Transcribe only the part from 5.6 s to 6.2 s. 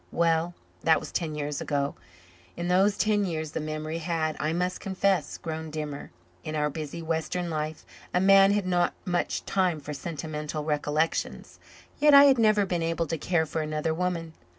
dimmer.